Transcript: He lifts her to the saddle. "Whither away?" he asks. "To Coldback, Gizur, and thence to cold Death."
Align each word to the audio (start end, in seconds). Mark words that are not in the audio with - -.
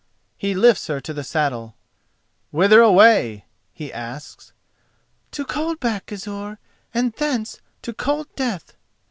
He 0.35 0.55
lifts 0.55 0.87
her 0.87 0.99
to 0.99 1.13
the 1.13 1.23
saddle. 1.23 1.75
"Whither 2.49 2.81
away?" 2.81 3.45
he 3.71 3.93
asks. 3.93 4.51
"To 5.29 5.45
Coldback, 5.45 6.07
Gizur, 6.07 6.57
and 6.91 7.13
thence 7.13 7.61
to 7.83 7.93
cold 7.93 8.25
Death." 8.35 8.73